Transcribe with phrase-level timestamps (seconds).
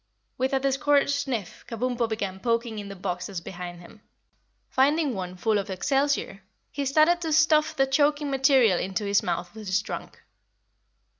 [0.35, 4.01] With a discouraged sniff Kabumpo began poking in the boxes behind him.
[4.67, 9.53] Finding one full of excelsior, he started to stuff the choking material into his mouth
[9.53, 10.19] with his trunk.